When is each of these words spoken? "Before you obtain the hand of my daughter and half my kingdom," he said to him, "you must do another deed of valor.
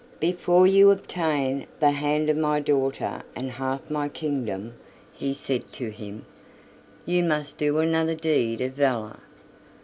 "Before 0.19 0.65
you 0.65 0.89
obtain 0.89 1.67
the 1.79 1.91
hand 1.91 2.27
of 2.31 2.35
my 2.35 2.59
daughter 2.59 3.21
and 3.35 3.51
half 3.51 3.91
my 3.91 4.09
kingdom," 4.09 4.73
he 5.13 5.31
said 5.31 5.71
to 5.73 5.91
him, 5.91 6.25
"you 7.05 7.23
must 7.23 7.59
do 7.59 7.77
another 7.77 8.15
deed 8.15 8.61
of 8.61 8.71
valor. 8.73 9.19